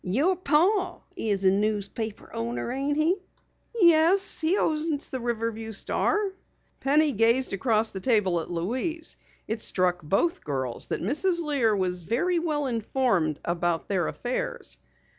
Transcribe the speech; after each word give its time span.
"Your 0.03 0.35
pa's 0.35 0.99
a 1.43 1.51
newspaper 1.51 2.31
owner, 2.33 2.71
ain't 2.71 2.97
he?" 2.97 3.17
"Yes, 3.79 4.39
he 4.41 4.57
owns 4.57 5.11
the 5.11 5.19
Riverview 5.19 5.71
Star." 5.73 6.31
Penny 6.79 7.11
gazed 7.11 7.53
across 7.53 7.91
the 7.91 7.99
table 7.99 8.39
at 8.39 8.49
Louise. 8.49 9.17
It 9.47 9.61
struck 9.61 10.01
both 10.01 10.43
girls 10.43 10.87
that 10.87 11.03
Mrs. 11.03 11.39
Lear 11.43 11.75
was 11.75 12.05
very 12.05 12.39
well 12.39 12.65
informed 12.65 13.39
about 13.45 13.89
their 13.89 14.07
affairs. 14.07 14.79